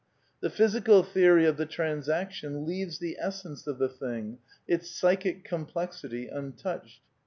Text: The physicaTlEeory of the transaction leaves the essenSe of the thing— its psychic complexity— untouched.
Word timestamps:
The 0.39 0.49
physicaTlEeory 0.49 1.47
of 1.47 1.57
the 1.57 1.67
transaction 1.67 2.65
leaves 2.65 2.97
the 2.97 3.19
essenSe 3.23 3.67
of 3.67 3.77
the 3.77 3.87
thing— 3.87 4.39
its 4.67 4.89
psychic 4.89 5.43
complexity— 5.43 6.27
untouched. 6.27 7.01